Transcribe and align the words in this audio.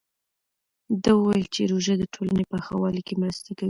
ده 1.03 1.11
وویل 1.15 1.45
چې 1.53 1.61
روژه 1.71 1.93
د 1.97 2.03
ټولنې 2.13 2.43
په 2.51 2.57
ښه 2.65 2.75
والي 2.81 3.01
مرسته 3.21 3.49
کوي. 3.53 3.59